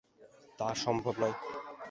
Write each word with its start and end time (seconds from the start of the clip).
তা 0.59 0.67
সম্ভব 0.75 1.13
নয়। 1.19 1.35